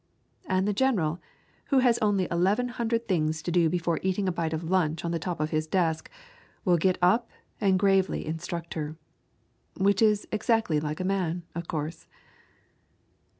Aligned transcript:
And 0.47 0.67
the 0.67 0.73
general, 0.73 1.21
who 1.65 1.77
has 1.77 1.99
only 1.99 2.27
eleven 2.31 2.69
hundred 2.69 3.07
things 3.07 3.43
to 3.43 3.51
do 3.51 3.69
before 3.69 3.99
eating 4.01 4.27
a 4.27 4.31
bite 4.31 4.51
of 4.51 4.63
lunch 4.63 5.05
on 5.05 5.11
the 5.11 5.19
top 5.19 5.39
of 5.39 5.51
his 5.51 5.67
desk, 5.67 6.09
will 6.65 6.77
get 6.77 6.97
up 7.03 7.29
and 7.61 7.77
gravely 7.77 8.25
instruct 8.25 8.73
her. 8.73 8.95
Which 9.77 10.01
is 10.01 10.27
exactly 10.31 10.79
like 10.79 10.99
a 10.99 11.03
man, 11.05 11.43
of 11.53 11.67
course. 11.67 12.07